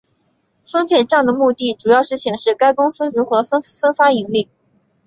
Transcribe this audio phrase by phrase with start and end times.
[0.63, 3.61] 分配帐的目的主要是显示该公司如何分
[3.95, 4.49] 发盈利。